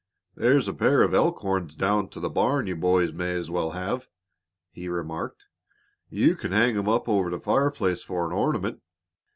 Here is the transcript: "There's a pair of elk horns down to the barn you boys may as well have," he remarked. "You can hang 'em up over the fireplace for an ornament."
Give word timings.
"There's 0.33 0.67
a 0.67 0.73
pair 0.73 1.03
of 1.03 1.13
elk 1.13 1.37
horns 1.41 1.75
down 1.75 2.09
to 2.09 2.19
the 2.19 2.27
barn 2.27 2.65
you 2.65 2.75
boys 2.75 3.13
may 3.13 3.33
as 3.35 3.51
well 3.51 3.69
have," 3.77 4.07
he 4.71 4.87
remarked. 4.89 5.45
"You 6.09 6.35
can 6.35 6.51
hang 6.53 6.75
'em 6.75 6.89
up 6.89 7.07
over 7.07 7.29
the 7.29 7.39
fireplace 7.39 8.01
for 8.03 8.25
an 8.25 8.31
ornament." 8.31 8.81